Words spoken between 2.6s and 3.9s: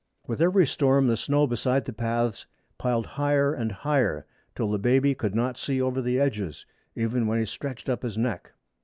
piled higher and